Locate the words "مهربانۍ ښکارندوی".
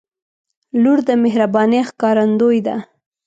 1.23-2.59